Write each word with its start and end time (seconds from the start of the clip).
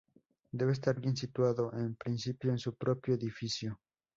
Debe 0.51 0.71
estar 0.71 0.99
bien 0.99 1.15
situado, 1.15 1.71
en 1.75 1.93
principio, 1.93 2.49
en 2.49 2.57
su 2.57 2.73
propio 2.73 3.13
edificio. 3.13 3.79